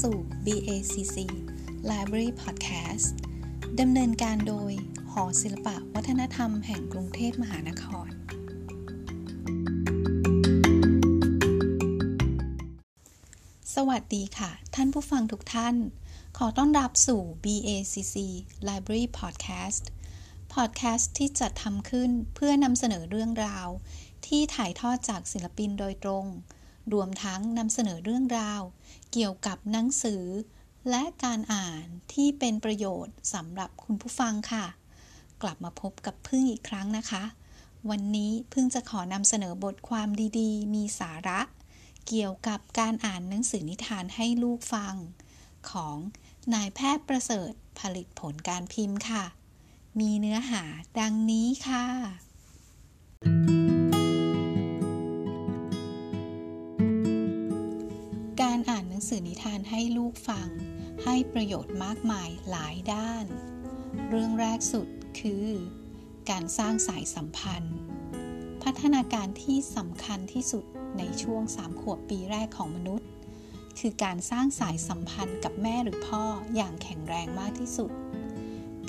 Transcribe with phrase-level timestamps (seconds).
[0.00, 0.16] สู่
[0.46, 1.16] BACC
[1.90, 3.06] Library Podcast
[3.80, 4.72] ดำเนินการโดย
[5.12, 8.08] หอศิลปะวัฒนธรรมแห่งกรุงเทพมหานคร
[13.74, 15.76] สวัสดีค่ะ ท่านผู้ฟังทุกท่าน
[16.38, 18.16] ขอต้อนรับสู่ BACC
[18.68, 19.84] Library Podcast
[20.54, 23.68] Podcast ที่จัดทำขึ้นเพื่อนำเสนอเรื่องราว
[24.26, 26.26] ที่ถ่ายทอดจากศิลปินโดยตรง
[26.92, 28.62] รวมทั้งนำเสนอเรื่องราว
[29.12, 30.24] เกี่ยวกับหนังสือ
[30.90, 34.66] และการอ่านที่เป็นประโยชน์สำหรับคุณผู้ฟังค่ะ
[35.42, 37.24] กลับมาพบกับพึ่งอีกครั้งนะคะ
[37.90, 41.40] วันนี้พึ่งจะขอนำเสนอบทความดีๆ มีสาระ
[42.06, 44.94] เกี่ยวกับการอ่านหนังสือนิทานให้ลูกฟัง
[45.70, 45.96] ของ
[46.54, 49.24] นายแพทย์ประเสริฐผลิตผลการพิมพ์ค่ะ
[50.00, 50.62] มีเนื้อหา
[51.00, 51.84] ดังนี้ค่ะ
[53.24, 53.55] กา
[59.08, 60.48] สือนิทานให้ลูกฟัง
[61.04, 63.24] ให้ประโยชน์มากมายหลายด้าน
[64.08, 64.88] เรื่องแรกสุด
[65.20, 65.46] คือ
[66.30, 67.76] การสร้างสายสัมพันธ์
[68.62, 70.64] พัฒนาการที่สำคัญที่สุด
[70.98, 73.08] ในช่วง 3 ขวบปีแรกของมนุษย์
[73.78, 76.22] คือการสร้างสายสัมพันธ์กับแม่หรือพ่อ
[76.54, 77.90] อย่างแข็งแรงมากที่สุด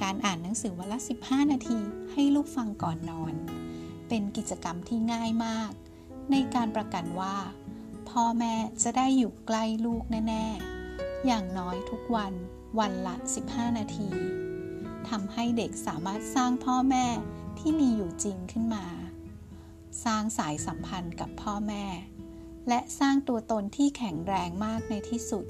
[0.01, 1.79] การอ่านหนังสือวันละ 15 นาที
[2.11, 3.33] ให้ลูกฟังก่อนนอน
[4.07, 5.71] เป็นกิจกรรมที่ง่ายมาก
[6.31, 7.35] ในการประกันว่า
[8.11, 10.45] พ่อแม่จะได้อยู่ใกล้ลูกแน่
[10.85, 12.33] ๆ อย่างน้อยทุกวัน
[12.79, 13.15] วันละ
[13.47, 14.09] 15 นาที
[15.09, 17.05] ทำให้เด็กสามารถสร้างพ่อแม่
[17.59, 18.85] ที่มีอยู่จริงขึ้นมา
[20.05, 21.85] สร้างสายสัมพันธ์กับพ่อแม่
[22.67, 25.45] และสร้างตัวตนที่แข็งแรงมากในที่สุด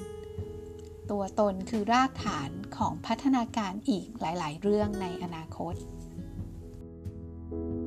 [1.11, 5.75] ตัวตนคือรากฐานของพัฒนาการอีกหลาย ๆ เรื่องในอนาคต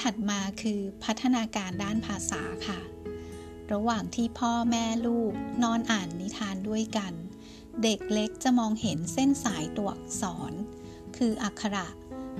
[0.00, 2.80] ถัดมาคือพัฒนาการด้านภาษาค่ะ
[3.72, 7.12] ระหว่างที่พ่อแม่ลูกนอนอ่านนิทานด้วยกัน
[7.82, 10.52] เด็กเล็กจะมองเห็นเส้นสายตัวอักษร
[11.16, 11.86] คืออักขระ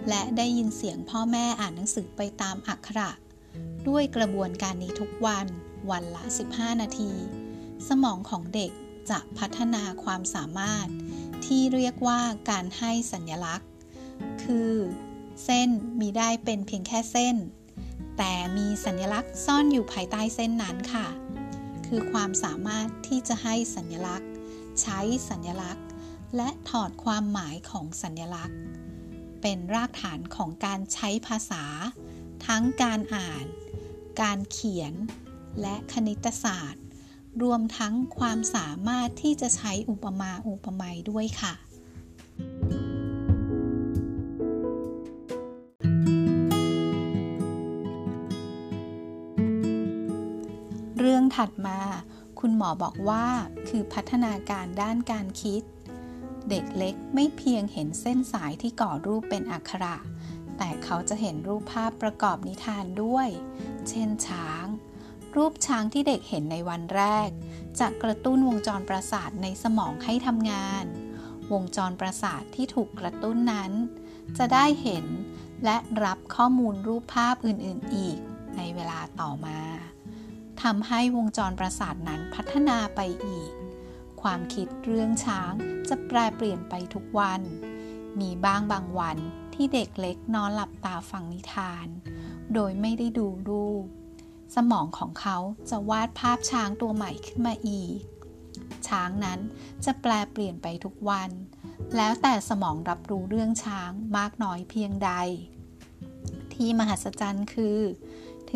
[0.08, 3.10] และได้ยินเสียงพ่อแม่อ่านหนังสือไปตามอักขระ
[3.88, 5.46] ด้วยกระบวนการนี้ทุกวัน
[5.90, 6.22] วันละ
[6.52, 7.12] 15 นาที
[7.88, 8.72] สมองของเด็ก
[9.10, 10.88] จะพัฒนาความสามารถ
[11.46, 13.68] ที่เรียกว่าการให้สัญลักษณ์
[14.42, 14.72] คือ
[15.44, 15.68] เส้น
[16.00, 17.36] มีได้เป็นเพียงแค่เส้น
[18.18, 21.06] แต่มีสัญลักษณ์ซ่อนอยู่ภายใต้เส้นนั้นค่ะ
[21.86, 24.30] คือความสามารถที่จะให้สัญลักษณ์
[24.82, 25.86] ใช้สัญลักษณ์
[26.36, 28.58] และถอดความหมายของสัญลักษณ์
[29.42, 31.64] เป็นรากฐานของการใช้ภาษา
[32.46, 33.44] ทั้งการอ่าน
[34.22, 34.94] การเขียน
[35.60, 36.84] และคณิตศาสตร์
[37.42, 41.54] รวมทั้งความสามารถที่จะใช้อุปมาอุปไมยด้วยค่ะ
[51.36, 51.78] ถัดมา
[52.40, 53.26] คุณหมอบอกว่า
[53.68, 55.62] คือพัฒนาการด้านการคิด
[56.50, 59.96] เด็กเล็กไม่เพียงเห็นเส้นสายที่ก่อรูปเป็นอักขระ
[60.56, 63.28] แต่เขาจะเห็นรูปภาพประกอบนิทานด้วย
[63.88, 64.66] เช่นช้าง
[65.36, 67.28] รูปช้างที่เด็กเห็นในวันแรก
[67.80, 70.84] จะกระตุ้นวงจรประสาทในสมองให้ทำงาน
[71.52, 73.72] วงจรประสาทที่ถูกกระตุ้นนั้น
[74.38, 75.06] จะได้เห็น
[75.64, 78.18] และรับข้อมูลรูปภาพอื่น ๆ อีก
[78.56, 83.50] ในเวลาต่อมาำให้วงจรประสาทนั้นพัฒนาไปอีก
[84.22, 85.52] ความคิดเรื่องช้าง
[85.88, 87.42] จะแปรเปลี่ยนไปทุกวัน
[88.20, 89.18] มีบ้างบางวัน
[89.54, 91.86] ที่เด็กเล็กนอนหลับตาฟังนิทาน
[92.54, 93.84] โดยไม่ได้ดูรูป
[94.54, 95.36] สมองของเขา
[95.70, 97.98] จะวาดภาพช้างตัวใหม่ขึ้นมาอีก
[98.88, 99.40] ช้างนั้น
[99.84, 101.30] จะแปลเปลี่ยนไปทุกวัน
[101.96, 105.12] แล้วแต่สมองรับรู้เรื่องช้างมากน้อยเพียงใด
[106.54, 107.78] ที่มหัศจรรย์คือ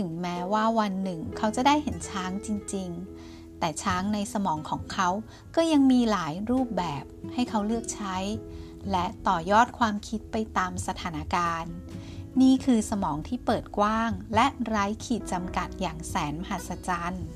[0.00, 2.88] ถึงแม้ว่าวันหนึ่งเขาจะได้เห็นช้างจริง
[3.24, 5.08] ๆ แต่ช้างในสมองของเขา
[5.56, 8.16] ก็ยังมีหลายรูปแบบให้เขาเลือกใช้
[8.90, 11.74] และต่อยอดความคิดไปตามสถานการณ์
[12.40, 17.26] นี่คือสมองที่เปิดกว้าง และไร้ขีดจำกัดอย่างแสนมหัศจรรย์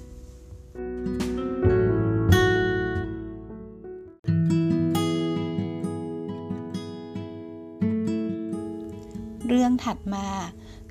[9.49, 10.27] เรื่องถัดมา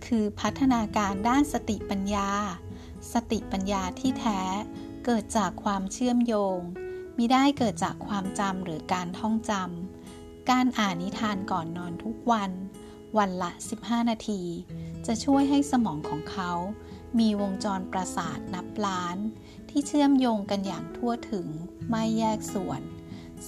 [0.06, 2.30] คือพัฒนาการด้านสติปัญญา
[3.14, 4.42] สติปัญญาที่แท้
[5.06, 6.58] เกิดจากความเชื่อมโยง
[7.18, 12.52] มิได้เกิดจากความจำหรือการท่องจำ การอ่านนิทานก่อนนอนทุกวัน
[13.18, 13.52] วันละ
[13.82, 14.42] 15 นาที
[15.06, 16.52] จะช่วยให้สมองของเขา
[17.20, 19.18] มีวงจรประสาทนับล้าน
[19.70, 21.48] ที่เชื่อมโยงกันอย่างทั่วถึง
[21.90, 22.82] ไม่แยกส่วน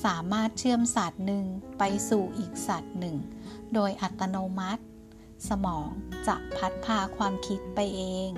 [0.04, 1.46] สามารถเชื่อมสัตว์หนึ่ง
[1.78, 3.18] ไปสู่อีกสัตว์หนึ่ง
[3.74, 4.84] โดยอัตโนมัติ
[5.50, 5.90] สมอง
[6.28, 8.32] จะพัดพาความคิดไปเอง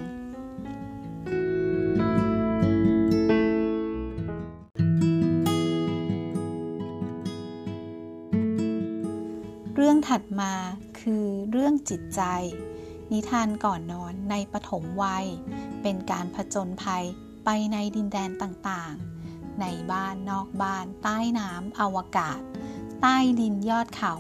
[9.76, 10.54] เรื่องถัดมา
[11.00, 12.22] คือเรื่องจิตใจ
[13.12, 15.26] นิทานก่อนนอนในปฐมวัย
[15.82, 17.06] เป็นการผจญภัย
[17.46, 22.40] ไปในดินแดนต่างๆ ในบ้านนอกบ้าน ใต้น้ำอวกาศ
[23.02, 24.14] ใต้ดินยอดเขา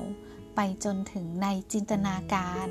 [0.59, 2.67] ไปจนถึงในจินตนาการ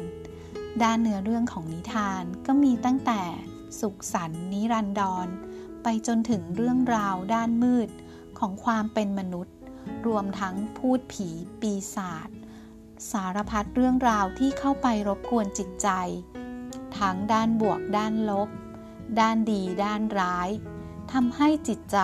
[0.82, 3.22] ด้านเนื้อเรื่องของนิทานก็มีตั้งแต่
[3.80, 5.28] สุขสันนิรันดร
[5.82, 7.88] ไปจนถึงเรื่องราวด้านมืด
[8.38, 9.54] ของความเป็นมนุษย์
[10.06, 11.28] รวมทั้งพูดผี
[11.60, 12.28] ปีศาจ
[13.10, 15.88] สารพัดเรื่องราวที่เข้าไปรบกวนจิตใจ
[16.98, 18.48] ทั้งด้านบวกด้านลบ
[19.20, 20.48] ด้านดีด้านร้าย
[21.12, 21.98] ทำให้จิตใจ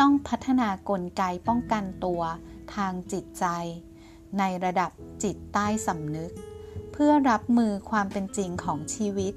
[0.00, 2.22] ต้องพัฒนากลไกป้องกันตัว
[2.74, 3.46] ทางจิตใจ
[4.38, 4.90] ในระดับ
[5.22, 6.32] จิตใต้สำนึก
[6.92, 9.34] เพื่อรับมือความเป็นจริงของชีวิต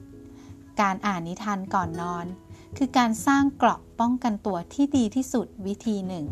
[0.81, 2.25] การอ่านนิทานก่อนนอน
[2.77, 6.25] คือการสร้างเกราะป้องกันตัวที่ดีที่สุดวิธีหนึ่ง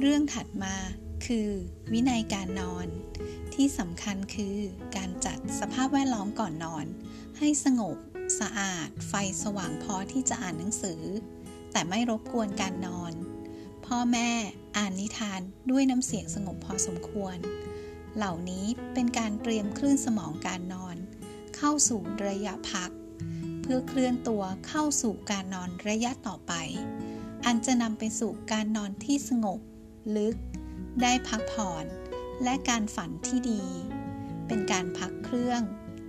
[0.00, 0.74] เรื่องถัดมา
[1.26, 1.48] คือ
[1.92, 2.86] วินัยการนอน
[3.54, 4.56] ที่สำคัญคือ
[4.96, 6.86] การจัดสภาพแวดล้อมก่อนนอน
[7.38, 7.96] ให้สงบ
[8.38, 9.12] สะอาด ไฟ
[9.42, 11.02] สว่างพอที่จะอ่านหนังสือ
[11.72, 13.12] แต่ไม่รบกวนการนอน
[13.86, 14.30] พ่อแม่
[14.76, 15.40] อ่านนิทาน
[15.70, 17.36] ด้วยน้ำเสียงสงบพอสมควร
[18.16, 20.96] เหล่านี้เป็นการเตรียมคลื่นสมองการนอน
[21.56, 22.90] เข้าสู่ระยะพัก
[23.62, 26.52] เพื่อเคลื่อนตัวเข้าสู่การนอนระยะต่อไป
[27.46, 29.60] อันจะนำไปสู่การนอนที่สงบ
[30.16, 30.36] ลึก
[31.02, 31.84] ได้พักผ่อน
[32.44, 33.64] และการฝันที่ดี
[34.46, 35.62] เป็นการพักเครื่อง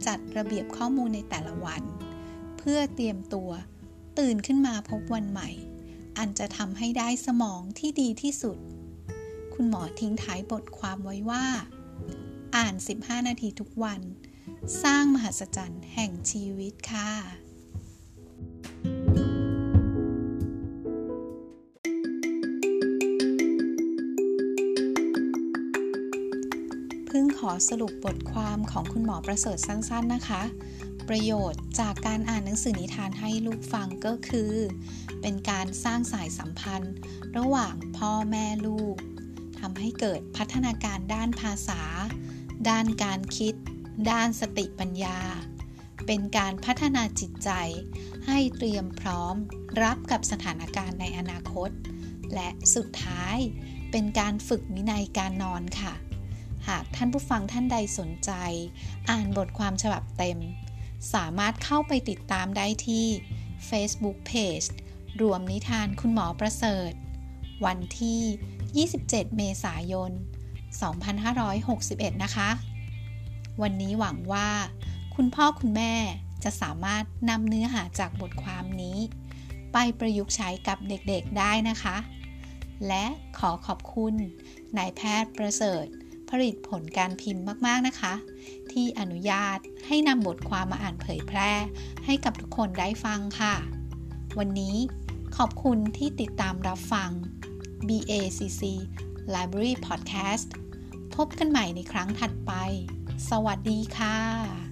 [0.05, 1.83] จัดระเบียบข้อมูลในแต่ละวัน
[2.71, 3.51] พื่อเตรียมตัว
[4.19, 5.49] ตื่นขึ้นมาพบวันใหม่
[6.17, 8.57] อันจะทำให้ได้สมองที่ดีที่สุด
[9.53, 11.45] คุณหมอทิ้งท้ายบทความไว้ว่า
[12.55, 14.01] อ่าน 15 นาทีทุกวัน
[14.83, 17.11] สร้างมหัศจรรย์แห่งชีวิตค่ะ
[27.19, 30.43] พิ่งขอสรุปบทความของคุณหมอประเสริฐสั้นๆนะคะ
[31.09, 34.53] ประโยชน์จากการอ่านหนังสือนิทานให้ลูกฟังก็คือ
[35.21, 36.93] เป็นการสร้างสายสัมพันธ์
[37.37, 38.95] ระหว่างพ่อแม่ลูก
[39.59, 41.81] ทำให้เกิดพัฒนาการด้านภาษา
[42.69, 43.53] ด้านการคิด
[44.11, 45.19] ด้านสติปัญญา
[46.05, 47.49] เป็นการพัฒนาจิตใจ
[48.27, 49.35] ให้เตรียมพร้อม
[49.81, 51.69] รับกับสถานการณ์ในอนาคต
[52.33, 53.37] และสุดท้าย
[53.91, 55.95] เป็นการฝึกวินัยการนอนค่ะ
[56.67, 58.31] หากท่านผู้ฟังท่านใดสนใจ
[59.09, 60.39] อ่านบทความฉบับเต็ม
[61.13, 63.07] สามารถเข้าไปติดตามได้ที่
[63.69, 64.67] Facebook Page
[65.21, 66.91] รวมนิทานคุณหมอประเสริฐ
[67.65, 70.11] วันที่ 27 เมษายน
[71.37, 72.49] 2561 นะคะ
[73.61, 74.49] วันนี้หวังว่า
[75.15, 75.93] คุณพ่อคุณแม่
[76.43, 78.97] จะสามารถนำเนื้อหาจากบทความนี้
[79.73, 81.97] ไปประยุกต์ใช้กับเด็กๆได้นะคะ
[82.87, 83.05] และ
[83.37, 84.13] ขอขอบคุณ
[84.77, 85.85] นายแพทย์ประเสริฐ
[86.29, 88.13] ผลิตผลการพิมพ์มาก ๆ นะคะ
[88.71, 89.57] ที่อนุญาต
[89.87, 91.51] ให้นำบทความมาอ่านเผยแพร่
[92.05, 93.55] ให้กับทุกคนได้ฟังค่ะ
[94.39, 94.75] วันนี้
[95.37, 97.09] ขอบคุณที่ติดตามรับฟัง
[97.87, 98.61] BACC
[99.33, 100.47] Library Podcast
[101.15, 102.51] พบกันใหม่ในครั้งถัดไป
[103.29, 104.64] สวัสดีค่ะ